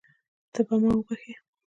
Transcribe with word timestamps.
ته 0.53 0.61
به 0.67 0.75
ما 0.81 0.91
وبښې. 0.97 1.33